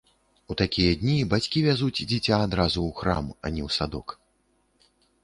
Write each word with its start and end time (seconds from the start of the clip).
У 0.53 0.55
такія 0.61 0.93
дні 1.01 1.17
бацькі 1.33 1.61
вязуць 1.67 2.03
дзіця 2.13 2.35
адразу 2.47 2.79
ў 2.89 2.91
храм, 3.01 3.29
а 3.47 3.53
не 3.59 3.63
ў 3.67 3.77
садок. 3.77 4.07